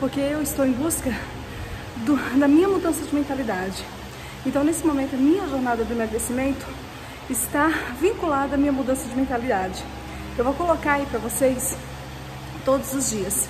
[0.00, 1.12] porque eu estou em busca
[2.04, 3.84] do, da minha mudança de mentalidade.
[4.46, 6.66] Então, nesse momento, a minha jornada do emagrecimento
[7.28, 7.68] está
[8.00, 9.84] vinculada à minha mudança de mentalidade.
[10.36, 11.76] Eu vou colocar aí para vocês
[12.64, 13.48] todos os dias,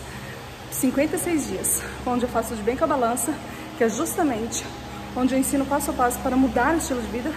[0.70, 3.34] 56 dias, onde eu faço de bem com a balança,
[3.76, 4.64] que é justamente
[5.16, 7.32] onde eu ensino passo a passo para mudar o estilo de vida,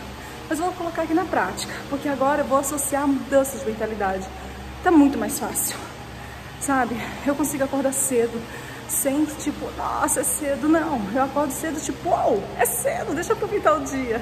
[0.48, 4.28] mas eu vou colocar aqui na prática, porque agora eu vou associar mudanças de mentalidade.
[4.84, 5.76] Tá muito mais fácil,
[6.60, 6.96] sabe?
[7.26, 8.40] Eu consigo acordar cedo,
[8.92, 10.68] sem tipo, nossa, é cedo.
[10.68, 14.22] Não, eu acordo cedo, tipo, uau, é cedo, deixa eu aproveitar o dia.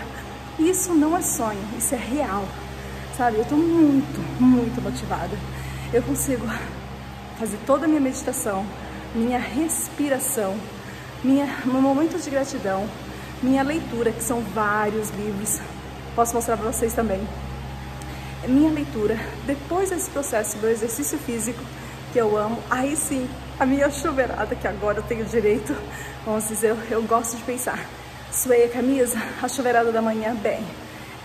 [0.59, 2.45] Isso não é sonho, isso é real,
[3.17, 3.38] sabe?
[3.38, 5.35] Eu tô muito, muito motivada.
[5.91, 6.45] Eu consigo
[7.40, 8.66] fazer toda a minha meditação,
[9.16, 10.55] minha respiração,
[11.23, 12.88] minha, meu momento de gratidão,
[13.41, 15.59] minha leitura, que são vários livros.
[16.15, 17.26] Posso mostrar para vocês também.
[18.48, 21.59] Minha leitura, depois desse processo do exercício físico,
[22.13, 23.29] que eu amo, aí sim,
[23.59, 25.76] a minha chuveirada, que agora eu tenho direito,
[26.26, 27.80] vamos dizer, eu, eu gosto de pensar.
[28.32, 30.66] Suei a camisa, a chuveirada da manhã, bem,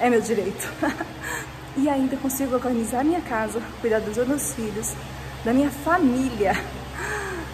[0.01, 0.69] é meu direito.
[1.77, 4.95] e ainda consigo organizar minha casa, cuidar dos meus filhos,
[5.45, 6.55] da minha família.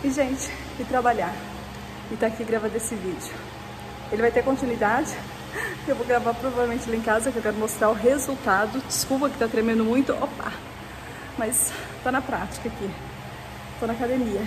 [0.02, 1.34] E, gente, e trabalhar.
[2.10, 3.34] E tá aqui gravando esse vídeo.
[4.10, 5.14] Ele vai ter continuidade.
[5.86, 8.80] Eu vou gravar provavelmente lá em casa, que eu quero mostrar o resultado.
[8.86, 10.12] Desculpa que tá tremendo muito.
[10.14, 10.52] Opa!
[11.36, 11.70] Mas
[12.02, 13.09] tá na prática aqui.
[13.80, 14.42] Tô na academia.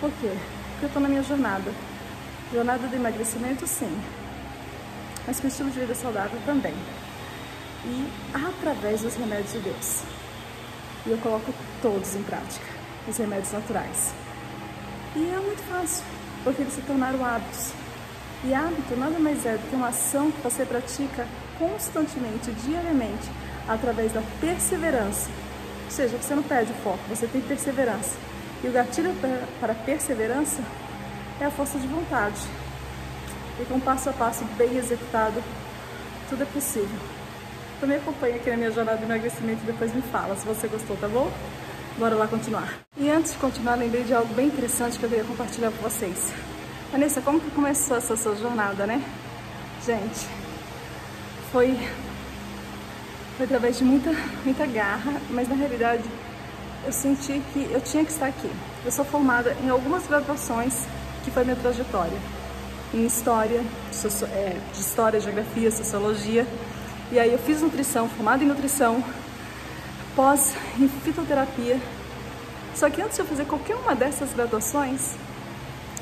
[0.00, 0.30] Por quê?
[0.70, 1.70] Porque eu tô na minha jornada.
[2.50, 3.94] Jornada de emagrecimento, sim.
[5.26, 6.72] Mas com estilo de vida saudável também.
[7.84, 10.02] E através dos remédios de Deus.
[11.04, 12.64] E eu coloco todos em prática.
[13.06, 14.14] Os remédios naturais.
[15.14, 16.02] E é muito fácil,
[16.42, 17.72] porque eles se tornaram hábitos.
[18.42, 23.28] E hábito nada mais é do que uma ação que você pratica constantemente, diariamente,
[23.68, 25.28] através da perseverança.
[25.84, 28.29] Ou seja, você não perde o foco, você tem perseverança.
[28.62, 29.14] E o gatilho
[29.58, 30.62] para perseverança
[31.40, 32.40] é a força de vontade.
[33.58, 35.42] E com passo a passo bem executado,
[36.28, 36.98] tudo é possível.
[37.82, 40.96] Me acompanha aqui na minha jornada de emagrecimento e depois me fala se você gostou,
[40.98, 41.30] tá bom?
[41.98, 42.78] Bora lá continuar.
[42.98, 46.30] E antes de continuar, lembrei de algo bem interessante que eu queria compartilhar com vocês.
[46.92, 49.02] Vanessa, como que começou essa sua jornada, né?
[49.84, 50.28] Gente,
[51.50, 51.74] foi,
[53.38, 54.10] foi através de muita,
[54.44, 56.04] muita garra, mas na realidade
[56.84, 58.50] eu senti que eu tinha que estar aqui.
[58.84, 60.86] Eu sou formada em algumas graduações,
[61.24, 62.18] que foi minha trajetória.
[62.92, 63.62] Em História,
[64.32, 66.46] é, de História, Geografia, Sociologia.
[67.12, 69.04] E aí eu fiz nutrição, formada em nutrição,
[70.16, 71.78] pós em fitoterapia.
[72.74, 75.14] Só que antes de eu fazer qualquer uma dessas graduações,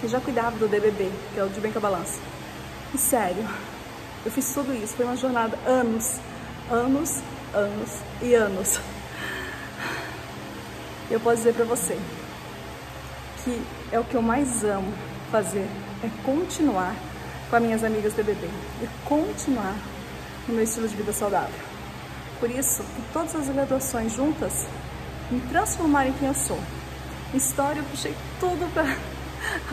[0.03, 2.21] eu já cuidava do DBB, que é o de bem com a balança.
[2.95, 3.45] E sério,
[4.25, 6.19] eu fiz tudo isso, foi uma jornada, anos,
[6.71, 7.21] anos,
[7.53, 7.91] anos
[8.23, 8.81] e anos.
[11.11, 11.99] Eu posso dizer para você
[13.43, 14.93] que é o que eu mais amo
[15.31, 15.67] fazer,
[16.05, 16.95] é continuar
[17.49, 18.47] com as minhas amigas DBB
[18.83, 19.75] e continuar
[20.47, 21.55] no meu estilo de vida saudável.
[22.39, 24.67] Por isso, todas as graduações juntas
[25.31, 26.59] me transformaram em quem eu sou.
[27.33, 28.97] História, eu puxei tudo para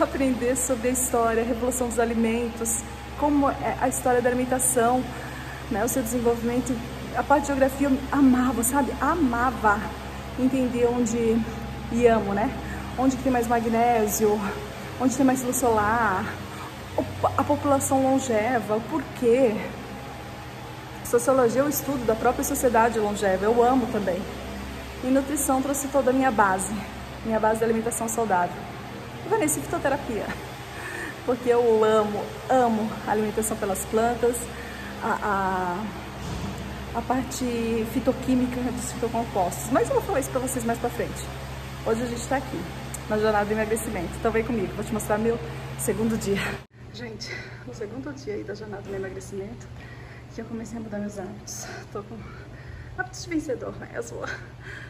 [0.02, 2.82] aprender sobre a história, a revolução dos alimentos,
[3.18, 5.04] como é a história da alimentação,
[5.70, 6.74] né, o seu desenvolvimento.
[7.14, 8.90] A parte de geografia eu amava, sabe?
[9.00, 9.80] Amava
[10.38, 11.40] entender onde,
[11.92, 12.50] e amo, né?
[12.98, 14.40] Onde tem mais magnésio,
[15.00, 16.24] onde tem mais luz solar,
[17.36, 19.54] a população longeva, o porquê.
[21.04, 24.20] Sociologia é o estudo da própria sociedade longeva, eu amo também.
[25.04, 26.74] E nutrição trouxe toda a minha base,
[27.24, 28.56] minha base de alimentação saudável.
[29.24, 30.26] E Vanessa, fitoterapia,
[31.24, 34.36] porque eu amo, amo a alimentação pelas plantas,
[35.02, 36.05] a, a,
[36.96, 37.44] a parte
[37.92, 39.70] fitoquímica dos fitocompostos.
[39.70, 41.26] Mas eu vou falar isso para vocês mais para frente.
[41.84, 42.58] Hoje a gente está aqui,
[43.10, 44.08] na jornada de emagrecimento.
[44.18, 45.38] Então vem comigo, vou te mostrar meu
[45.78, 46.40] segundo dia.
[46.94, 47.30] Gente,
[47.68, 49.68] o segundo dia aí da jornada de emagrecimento,
[50.34, 51.66] que eu comecei a mudar meus hábitos.
[51.92, 52.16] Tô com
[52.96, 54.20] hábitos de vencedor mesmo.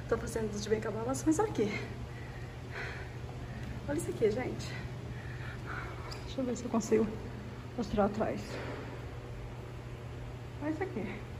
[0.09, 1.81] Tô fazendo de bem com a balança, mas olha aqui.
[3.89, 4.73] Olha isso aqui, gente.
[6.25, 7.07] Deixa eu ver se eu consigo
[7.77, 8.41] mostrar atrás.
[10.63, 11.36] Olha isso aqui.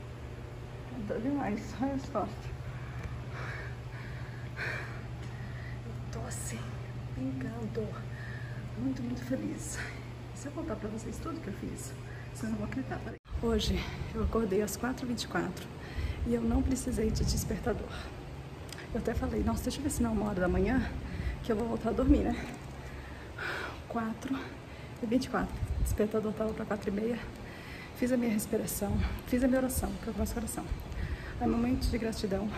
[1.05, 1.75] Tá demais.
[1.81, 2.51] Olha as costas.
[5.85, 6.59] Eu tô assim,
[7.15, 7.87] brincando.
[8.79, 9.77] Muito, muito feliz.
[10.33, 11.93] Se eu contar pra vocês tudo que eu fiz,
[12.33, 12.99] vocês não vão acreditar.
[13.41, 13.79] Hoje
[14.15, 15.51] eu acordei às 4h24
[16.25, 17.89] e eu não precisei de despertador.
[18.93, 20.89] Eu até falei, nossa, deixa eu ver se não é uma hora da manhã
[21.43, 22.45] que eu vou voltar a dormir, né?
[23.87, 24.39] 4
[25.03, 25.55] e 24.
[25.79, 27.19] O despertador tava para 4 e meia.
[27.97, 28.95] Fiz a minha respiração,
[29.27, 30.65] fiz a minha oração, que eu faço oração.
[31.39, 32.49] É momento de gratidão,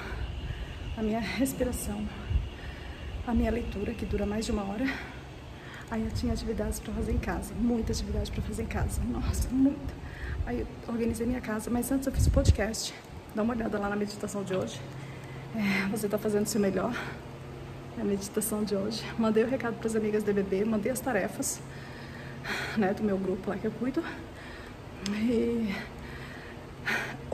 [0.98, 2.08] a minha respiração,
[3.28, 4.86] a minha leitura, que dura mais de uma hora,
[5.92, 9.50] Aí eu tinha atividades para fazer em casa, muita atividade para fazer em casa, nossa,
[9.50, 9.94] muita.
[10.46, 12.94] Aí eu organizei minha casa, mas antes eu fiz o podcast.
[13.34, 14.80] Dá uma olhada lá na meditação de hoje.
[15.56, 16.94] É, você está fazendo o seu melhor.
[17.98, 19.04] É a meditação de hoje.
[19.18, 21.60] Mandei o recado para as amigas do BBB, mandei as tarefas
[22.78, 24.04] né, do meu grupo lá que eu cuido.
[25.10, 25.74] E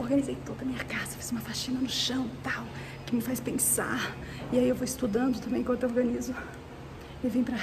[0.06, 2.64] organizei toda a minha casa, fiz uma faxina no chão tal,
[3.04, 4.14] que me faz pensar.
[4.52, 6.34] E aí eu vou estudando também enquanto eu organizo.
[7.22, 7.58] E vim pra.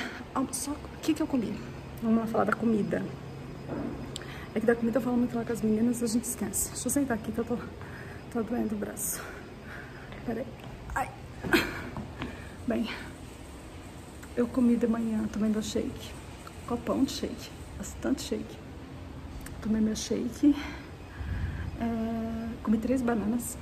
[0.51, 1.57] Só o que, que eu comi?
[2.01, 3.03] Vamos lá falar da comida.
[4.53, 6.69] É que da comida eu falo muito lá com as meninas a gente esquece.
[6.71, 7.57] Deixa eu sentar aqui que eu tô,
[8.31, 9.21] tô doendo o braço.
[10.25, 10.45] Peraí.
[10.93, 11.09] Ai.
[12.67, 12.89] Bem,
[14.35, 16.11] eu comi de manhã, tomei meu shake.
[16.67, 17.49] Copão de shake.
[17.77, 18.57] Bastante shake.
[19.61, 20.55] Tomei meu shake.
[21.79, 22.32] É,
[22.63, 23.57] comi três bananas.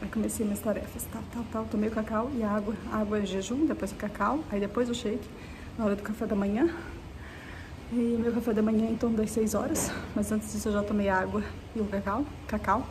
[0.00, 1.64] Aí comecei minhas tarefas, tal, tal, tal.
[1.64, 2.74] Tomei o cacau e a água.
[2.92, 5.28] A água é jejum, depois o cacau, aí depois o shake,
[5.76, 6.68] na hora do café da manhã.
[7.92, 10.72] E meu café da manhã é em torno das 6 horas, mas antes disso eu
[10.72, 11.42] já tomei água
[11.74, 12.24] e o cacau.
[12.46, 12.86] cacau.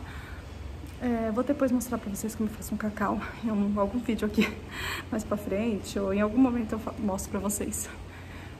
[1.00, 4.26] É, vou depois mostrar pra vocês como eu faço um cacau em um, algum vídeo
[4.26, 4.48] aqui
[5.12, 7.88] mais pra frente, ou em algum momento eu mostro pra vocês.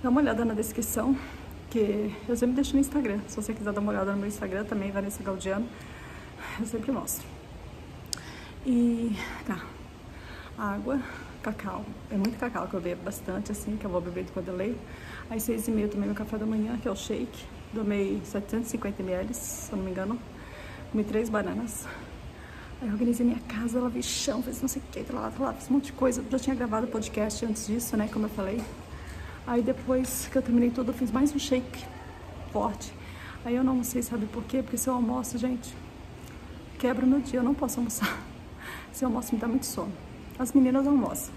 [0.03, 1.17] Dá uma olhada na descrição,
[1.71, 3.21] que eu sempre deixo no Instagram.
[3.27, 5.67] Se você quiser dar uma olhada no meu Instagram também, Vanessa Gaudiano,
[6.61, 7.27] eu sempre mostro.
[8.65, 9.17] E
[9.47, 9.61] tá,
[10.59, 11.01] água,
[11.43, 11.85] cacau.
[12.11, 14.79] É muito cacau que eu bebo bastante, assim, que eu vou beber quando eu leio.
[15.31, 17.45] Aí seis e meia tomei meu café da manhã, que é o shake.
[17.75, 20.19] Tomei 750 ml, se eu não me engano.
[20.91, 21.87] Comi três bananas.
[22.81, 25.75] Aí organizei minha casa, lavei chão, fiz não sei o que, lá, lá, fiz um
[25.75, 26.21] monte de coisa.
[26.21, 28.61] Eu já tinha gravado podcast antes disso, né, como eu falei.
[29.47, 31.85] Aí depois que eu terminei tudo, eu fiz mais um shake
[32.53, 32.93] forte.
[33.45, 34.63] Aí eu não almocei, sabe por quê?
[34.63, 35.73] Porque se eu almoço, gente,
[36.77, 38.19] quebra o meu dia, eu não posso almoçar.
[38.93, 39.93] Se eu almoço, me dá muito sono.
[40.39, 41.35] As meninas almoçam.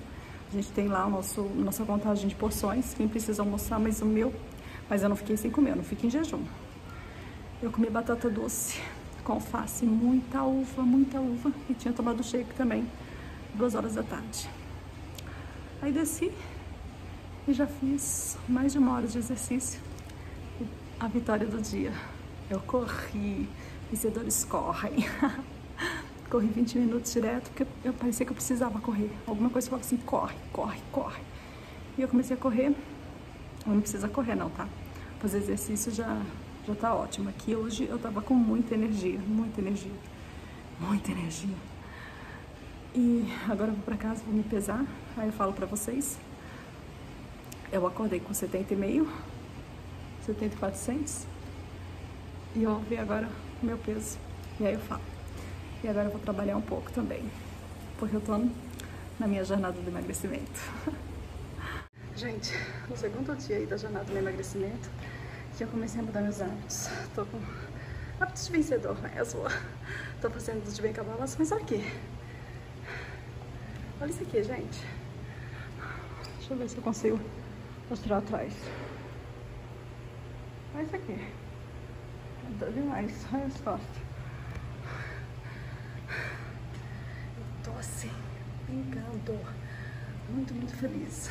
[0.49, 4.05] A gente tem lá o nosso, nossa contagem de porções, quem precisa almoçar, mas o
[4.05, 4.33] meu...
[4.89, 6.43] Mas eu não fiquei sem comer, eu não fiquei em jejum.
[7.61, 8.81] Eu comi batata doce
[9.23, 11.51] com alface, muita uva, muita uva.
[11.69, 12.89] E tinha tomado shake também,
[13.53, 14.49] duas horas da tarde.
[15.81, 16.31] Aí desci
[17.47, 19.79] e já fiz mais de uma hora de exercício.
[20.99, 21.93] A vitória do dia.
[22.49, 23.47] Eu corri,
[23.89, 25.05] vencedores correm.
[26.29, 29.09] Corri 20 minutos direto, porque eu parecia que eu precisava correr.
[29.25, 31.21] Alguma coisa falava assim, corre, corre, corre.
[31.97, 32.75] E eu comecei a correr.
[33.65, 34.67] Não precisa correr não, tá?
[35.19, 36.21] Fazer exercício já,
[36.67, 37.29] já tá ótimo.
[37.29, 39.91] Aqui hoje eu tava com muita energia, muita energia.
[40.79, 41.55] Muita energia.
[42.93, 44.85] E agora eu vou pra casa, vou me pesar.
[45.17, 46.19] Aí eu falo pra vocês.
[47.71, 49.07] Eu acordei com 70,5,
[50.25, 51.25] 70,400.
[52.55, 53.29] E eu ver agora
[53.61, 54.17] o meu peso.
[54.59, 55.01] E aí eu falo.
[55.83, 57.23] E agora eu vou trabalhar um pouco também,
[57.97, 58.37] porque eu tô
[59.17, 60.59] na minha jornada de emagrecimento.
[62.15, 62.53] Gente,
[62.89, 64.89] no segundo dia aí da jornada do emagrecimento,
[65.57, 66.89] que eu comecei a mudar meus hábitos.
[67.15, 67.39] Tô com
[68.19, 69.43] hábitos de vencedor mesmo.
[70.21, 71.93] Tô fazendo tudo de bem com mas olha aqui.
[74.01, 74.85] Olha isso aqui, gente.
[76.37, 77.19] Deixa eu ver se eu consigo
[77.89, 78.53] mostrar atrás.
[80.75, 81.48] Olha isso aqui.
[82.57, 83.25] Tá demais.
[83.33, 84.09] Olha as costas.
[87.79, 88.11] assim,
[88.67, 89.39] brincando.
[90.29, 91.29] Muito, muito feliz.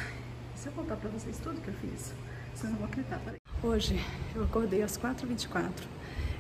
[0.55, 2.12] Se eu contar pra vocês tudo que eu fiz,
[2.55, 3.20] vocês não vão acreditar.
[3.62, 4.04] Hoje
[4.35, 5.71] eu acordei às 4h24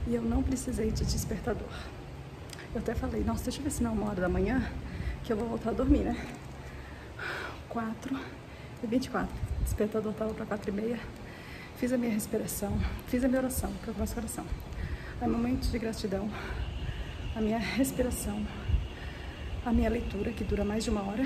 [0.06, 1.68] e eu não precisei de despertador.
[2.74, 4.70] Eu até falei, nossa, deixa eu ver se não é uma hora da manhã
[5.24, 6.26] que eu vou voltar a dormir, né?
[7.68, 8.18] 4
[8.82, 9.28] e 24.
[9.60, 11.00] O despertador tava pra 4 e meia.
[11.76, 12.76] Fiz a minha respiração,
[13.06, 14.44] fiz a minha oração, que eu faço oração.
[15.20, 16.30] Aí momentos de gratidão,
[17.34, 18.40] a minha respiração,
[19.66, 21.24] a minha leitura, que dura mais de uma hora.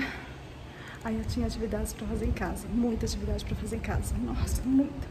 [1.03, 4.63] Aí eu tinha atividades para fazer em casa, muita atividade para fazer em casa, nossa,
[4.63, 5.07] muita.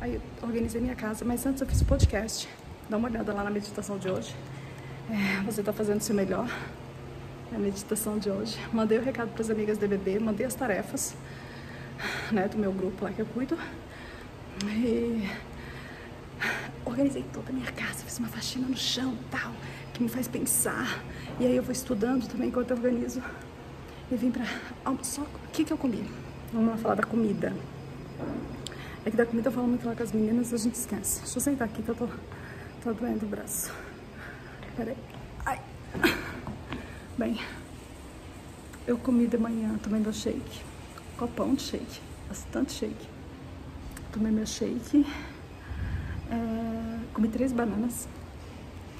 [0.00, 2.48] Aí eu organizei minha casa, mas antes eu fiz o podcast.
[2.90, 4.34] Dá uma olhada lá na meditação de hoje.
[5.08, 6.50] É, você está fazendo o seu melhor.
[7.52, 8.58] É a meditação de hoje.
[8.72, 11.14] Mandei o recado para as amigas do BBB, mandei as tarefas,
[12.32, 13.56] né, do meu grupo lá que eu cuido.
[14.64, 15.28] E
[16.84, 19.52] organizei toda a minha casa, fiz uma faxina no chão tal,
[19.92, 21.02] que me faz pensar.
[21.40, 23.22] E aí eu vou estudando também enquanto eu organizo.
[24.10, 24.44] E vim pra.
[25.02, 26.08] Só o que, que eu comi?
[26.52, 27.52] Vamos lá falar da comida.
[29.04, 31.20] É que da comida eu falo muito lá com as meninas a gente esquece.
[31.20, 32.08] Deixa eu sentar aqui que eu tô,
[32.82, 33.72] tô doendo o braço.
[34.76, 34.96] Peraí.
[35.44, 35.60] Ai.
[37.18, 37.40] Bem,
[38.86, 40.62] eu comi de manhã, tomei meu shake.
[41.16, 42.00] Copão de shake.
[42.28, 43.08] Bastante shake.
[44.12, 45.06] Tomei meu shake.
[46.30, 46.73] É,
[47.14, 48.08] comi três bananas.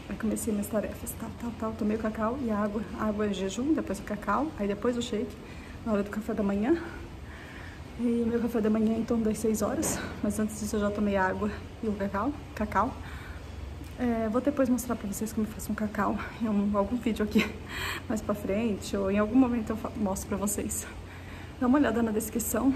[0.08, 1.72] Aí comecei minhas tarefas, tal, tal, tal.
[1.72, 2.82] Tomei o cacau e a água.
[2.98, 5.36] A água é jejum, depois o cacau, aí depois o shake,
[5.84, 6.80] na hora do café da manhã.
[7.98, 10.80] E meu café da manhã é em torno das 6 horas, mas antes disso eu
[10.80, 11.50] já tomei água
[11.82, 12.32] e um cacau.
[12.54, 12.96] cacau.
[13.98, 17.24] É, vou depois mostrar pra vocês como eu faço um cacau em um, algum vídeo
[17.24, 17.48] aqui
[18.08, 20.86] mais pra frente, ou em algum momento eu mostro pra vocês.
[21.60, 22.74] Dá uma olhada na descrição,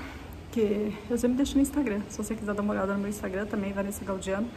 [0.52, 2.00] que eu sempre deixo no Instagram.
[2.08, 4.48] Se você quiser dar uma olhada no meu Instagram também, Vanessa Gaudiano,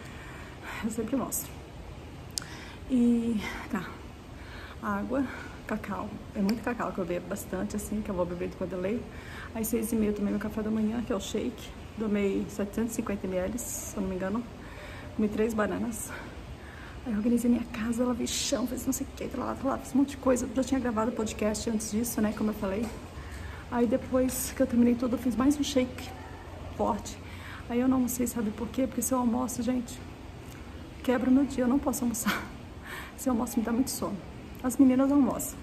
[0.84, 1.52] eu sempre mostro.
[2.90, 3.40] E
[3.72, 3.86] tá,
[4.82, 5.26] água,
[5.68, 6.10] cacau.
[6.36, 9.02] É muito cacau que eu bebo bastante, assim, que eu vou beber quando eu leio.
[9.56, 11.70] Às seis e meia eu tomei meu café da manhã, que é o shake.
[11.98, 14.44] Tomei 750 ml, se eu não me engano.
[15.16, 16.12] Comi três bananas.
[17.06, 20.00] Aí organizei minha casa, lavei chão, fiz não sei o que, lá, lá, fiz um
[20.00, 20.46] monte de coisa.
[20.46, 22.86] Eu já tinha gravado podcast antes disso, né, como eu falei.
[23.72, 26.10] Aí depois que eu terminei tudo, eu fiz mais um shake
[26.78, 27.18] forte.
[27.70, 28.86] Aí eu não sei, sabe por quê?
[28.86, 29.98] Porque se eu almoço, gente,
[31.04, 32.44] quebra o meu dia, eu não posso almoçar.
[33.18, 34.18] Se eu almoço, me dá muito sono.
[34.64, 35.58] As meninas almoçam.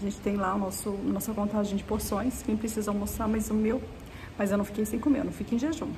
[0.00, 3.54] A gente tem lá o nosso, nossa contagem de porções, quem precisa almoçar, mas o
[3.54, 3.82] meu...
[4.38, 5.92] Mas eu não fiquei sem comer, eu não fiquei em jejum.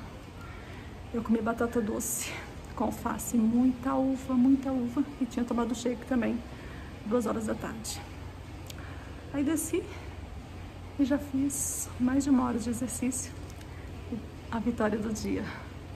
[1.13, 2.31] Eu comi batata doce
[2.75, 5.03] com alface, muita uva, muita uva.
[5.19, 6.39] E tinha tomado shake também,
[7.05, 8.01] duas horas da tarde.
[9.33, 9.83] Aí desci
[10.99, 13.31] e já fiz mais de uma hora de exercício.
[14.49, 15.45] A vitória do dia.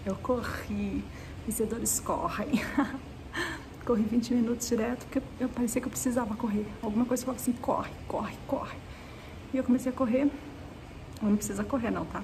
[0.06, 1.04] Eu corri,
[1.46, 2.50] vencedores correm.
[3.86, 6.66] corri 20 minutos direto, porque eu parecia que eu precisava correr.
[6.82, 8.78] Alguma coisa falava assim, corre, corre, corre.
[9.54, 10.30] E eu comecei a correr.
[11.22, 12.24] Não precisa correr não, tá?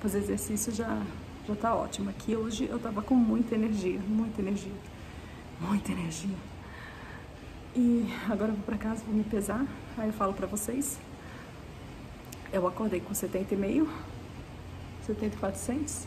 [0.00, 1.02] Fazer exercício já,
[1.46, 2.08] já tá ótimo.
[2.10, 4.72] Aqui hoje eu tava com muita energia, muita energia,
[5.60, 6.36] muita energia.
[7.74, 9.66] E agora eu vou pra casa, vou me pesar,
[9.98, 10.98] aí eu falo pra vocês.
[12.52, 13.86] Eu acordei com 70,5,
[15.06, 16.06] 70,400.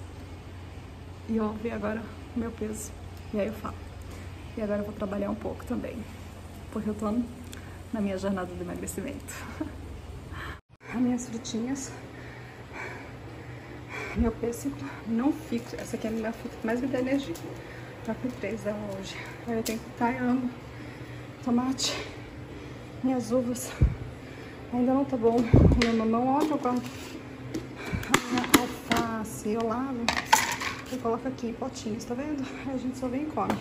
[1.29, 2.01] E eu vou ver agora
[2.35, 2.91] o meu peso.
[3.33, 3.75] E aí eu falo.
[4.57, 5.97] E agora eu vou trabalhar um pouco também,
[6.71, 7.11] porque eu tô
[7.91, 9.33] na minha jornada de emagrecimento.
[10.93, 11.91] As minhas frutinhas,
[14.15, 14.75] meu pêssego
[15.07, 17.33] não fica, essa aqui é a minha fruta que mais me dá energia.
[18.05, 19.15] Tá com três dela hoje.
[19.47, 19.79] Aí eu tenho
[20.21, 20.51] amo
[21.43, 21.97] tomate,
[23.03, 23.71] minhas uvas.
[24.71, 25.37] Ainda não tá bom.
[25.83, 26.83] Meu mamão, olha eu guardo
[28.59, 30.05] alface, eu lavo
[30.93, 32.43] e coloco aqui em potinhos, tá vendo?
[32.71, 33.53] A gente só vem e come.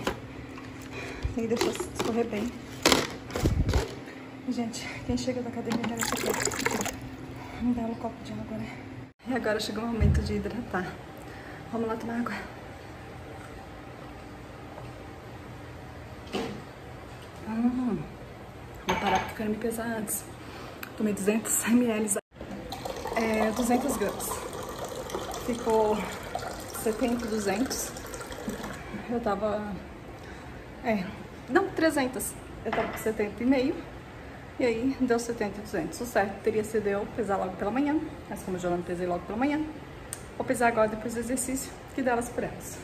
[1.35, 2.51] Tem que deixar escorrer bem.
[4.49, 6.97] Gente, quem chega da academia merece aqui.
[7.61, 8.77] Vamos dar um copo de água, né?
[9.27, 10.93] E agora chegou o momento de hidratar.
[11.73, 12.35] Vamos lá tomar água.
[17.49, 17.99] Hum,
[18.87, 20.25] vou parar porque eu quero me pesar antes.
[20.97, 22.19] Tomei 200 ml.
[23.17, 24.29] É, 200 gramas.
[25.47, 25.97] Ficou
[26.83, 27.93] 70, 200.
[29.09, 29.73] Eu tava...
[30.85, 31.05] É,
[31.49, 32.33] não, 300.
[32.65, 33.77] Eu tava com 70 e meio.
[34.59, 36.01] E aí deu 70 e 200.
[36.01, 37.97] O certo teria sido eu pesar logo pela manhã.
[38.29, 39.61] Mas como eu já não pesei logo pela manhã,
[40.37, 42.79] vou pesar agora depois do exercício, que delas por elas.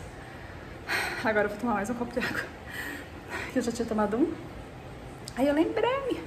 [1.25, 2.40] Agora eu vou tomar mais um copo de água.
[3.52, 4.33] Que eu já tinha tomado um.
[5.37, 6.23] Aí eu lembrei.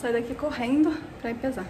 [0.00, 1.64] Saí daqui correndo pra ir pesar.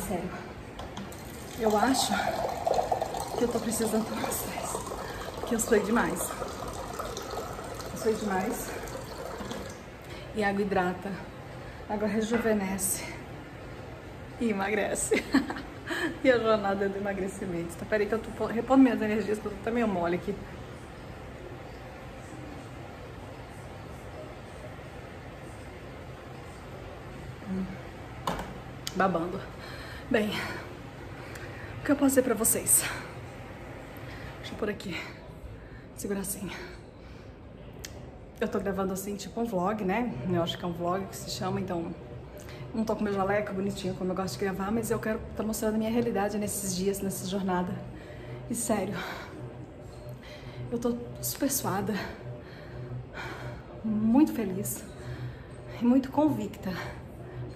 [0.00, 0.30] Sério.
[1.58, 2.12] Eu acho
[3.36, 4.78] que eu tô precisando tomar stress.
[5.36, 6.30] Porque eu suei demais.
[7.92, 8.70] Eu suei demais.
[10.34, 11.10] E água hidrata.
[11.88, 13.04] Água rejuvenesce.
[14.40, 15.22] E emagrece.
[16.24, 17.76] e a jornada do emagrecimento.
[17.76, 20.34] Tá, peraí que eu tô repondo minhas energias, porque eu tô meio mole aqui.
[27.50, 27.64] Hum.
[28.94, 29.40] Babando.
[30.10, 30.28] Bem,
[31.78, 32.82] o que eu posso dizer pra vocês?
[34.38, 35.00] Deixa eu por aqui.
[35.96, 36.50] Segura assim.
[38.40, 40.12] Eu tô gravando assim, tipo um vlog, né?
[40.28, 41.94] Eu acho que é um vlog que se chama, então...
[42.74, 45.36] Não tô com meu jaleco bonitinho como eu gosto de gravar, mas eu quero estar
[45.36, 47.72] tá mostrando a minha realidade nesses dias, nessa jornada.
[48.50, 48.96] E sério,
[50.72, 51.94] eu tô super suada,
[53.84, 54.82] muito feliz
[55.80, 56.72] e muito convicta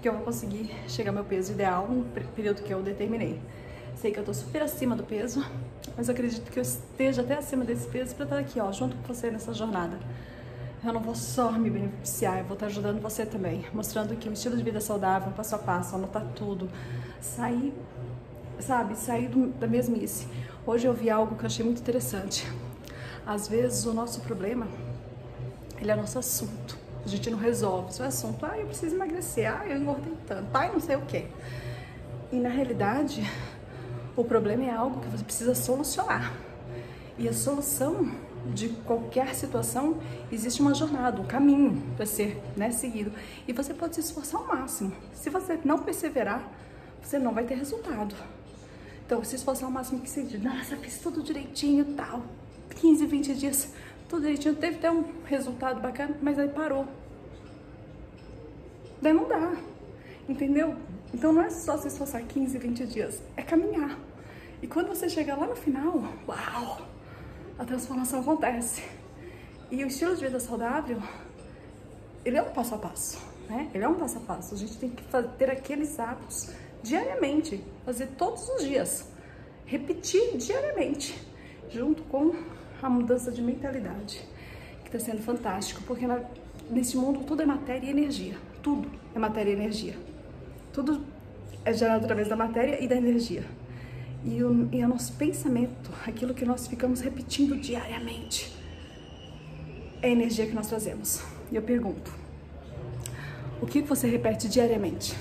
[0.05, 3.41] que eu vou conseguir chegar ao meu peso ideal no período que eu determinei.
[3.97, 5.43] Sei que eu tô super acima do peso,
[5.97, 8.95] mas eu acredito que eu esteja até acima desse peso para estar aqui, ó, junto
[8.99, 9.99] com você nessa jornada.
[10.85, 14.35] Eu não vou só me beneficiar, eu vou estar ajudando você também, mostrando que um
[14.35, 16.69] estilo de vida saudável, passo a passo, anotar tudo,
[17.19, 17.73] sair,
[18.61, 20.29] sabe, sair do, da mesmice.
[20.67, 22.47] Hoje eu vi algo que eu achei muito interessante.
[23.27, 24.69] Às vezes o nosso problema,
[25.81, 26.84] ele é nosso assunto.
[27.05, 28.47] A gente não resolve o seu assunto.
[28.47, 29.53] Ah, eu preciso emagrecer.
[29.53, 30.49] Ah, eu engordei tanto.
[30.55, 31.27] Ah, não sei o quê.
[32.33, 33.23] E na realidade,
[34.17, 36.33] o problema é algo que você precisa solucionar.
[37.19, 38.11] E a solução
[38.53, 39.99] de qualquer situação,
[40.31, 43.13] existe uma jornada, um caminho para ser né, seguido.
[43.47, 44.93] E você pode se esforçar ao máximo.
[45.13, 46.47] Se você não perseverar,
[47.03, 48.15] você não vai ter resultado.
[49.07, 52.23] Então, se esforçar ao máximo que seja, nossa, fiz tudo direitinho tal.
[52.81, 53.69] 15, 20 dias,
[54.15, 54.55] tudo direitinho.
[54.55, 56.87] Teve até um resultado bacana, mas aí parou.
[59.03, 59.57] Daí não dá.
[60.29, 60.77] Entendeu?
[61.13, 63.99] Então não é só se esforçar 15, 20 dias, é caminhar.
[64.63, 66.87] E quando você chega lá no final, uau!
[67.59, 68.83] A transformação acontece.
[69.71, 71.01] E o estilo de vida saudável,
[72.25, 73.19] ele é um passo a passo,
[73.49, 73.71] né?
[73.75, 74.55] Ele é um passo a passo.
[74.55, 75.05] A gente tem que
[75.39, 76.51] ter aqueles hábitos
[76.83, 79.09] diariamente, fazer todos os dias,
[79.67, 81.15] repetir diariamente,
[81.71, 82.35] junto com
[82.85, 84.23] a mudança de mentalidade,
[84.83, 86.21] que está sendo fantástico, porque na,
[86.71, 89.95] nesse mundo tudo é matéria e energia, tudo é matéria e energia.
[90.71, 91.01] Tudo
[91.65, 93.45] é gerado através da matéria e da energia.
[94.23, 98.55] E o, e o nosso pensamento, aquilo que nós ficamos repetindo diariamente,
[100.03, 101.23] é a energia que nós trazemos.
[101.51, 102.13] E eu pergunto,
[103.63, 105.17] o que você repete diariamente?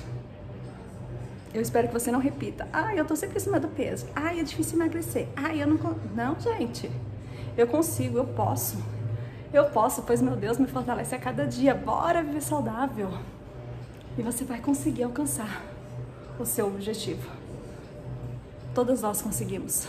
[1.54, 2.68] Eu espero que você não repita.
[2.74, 4.08] Ah, eu tô sempre acima do peso.
[4.16, 5.28] Ah, é difícil emagrecer.
[5.36, 5.78] Ah, eu não...
[6.16, 6.90] Não, gente.
[7.58, 8.78] Eu consigo, eu posso.
[9.54, 11.76] Eu posso, pois meu Deus me fortalece a cada dia.
[11.76, 13.12] Bora viver saudável
[14.18, 15.62] e você vai conseguir alcançar
[16.40, 17.30] o seu objetivo.
[18.74, 19.88] Todas nós conseguimos.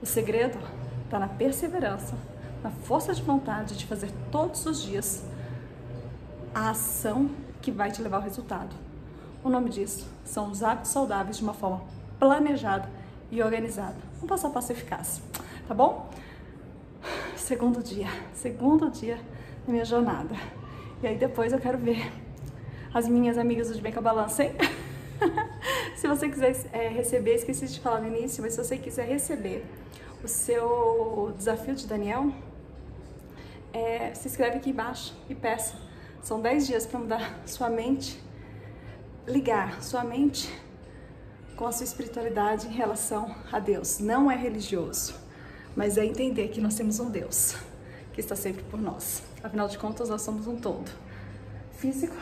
[0.00, 0.58] O segredo
[1.04, 2.14] está na perseverança,
[2.62, 5.22] na força de vontade de fazer todos os dias
[6.54, 8.74] a ação que vai te levar ao resultado.
[9.44, 11.82] O nome disso são os hábitos saudáveis de uma forma
[12.18, 12.88] planejada
[13.30, 13.96] e organizada.
[14.22, 15.20] Um passo a passo eficaz,
[15.68, 16.08] tá bom?
[17.50, 19.16] Segundo dia, segundo dia
[19.66, 20.36] da minha jornada.
[21.02, 22.12] E aí depois eu quero ver
[22.94, 24.52] as minhas amigas do De Bem Balança, hein?
[25.96, 29.66] se você quiser é, receber, esqueci de falar no início, mas se você quiser receber
[30.22, 32.32] o seu desafio de Daniel,
[33.72, 35.74] é, se inscreve aqui embaixo e peça.
[36.22, 38.22] São 10 dias para mudar sua mente,
[39.26, 40.56] ligar sua mente
[41.56, 43.98] com a sua espiritualidade em relação a Deus.
[43.98, 45.14] Não é religioso,
[45.76, 47.56] mas é entender que nós temos um Deus
[48.12, 49.22] que está sempre por nós.
[49.42, 50.90] Afinal de contas, nós somos um todo.
[51.72, 52.16] Físico,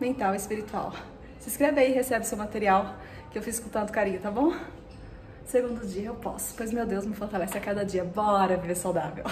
[0.00, 0.92] mental e espiritual.
[1.38, 2.96] Se inscreve aí e recebe seu material
[3.30, 4.54] que eu fiz com tanto carinho, tá bom?
[5.44, 8.04] Segundo dia eu posso, pois meu Deus me fortalece a cada dia.
[8.04, 9.24] Bora viver saudável!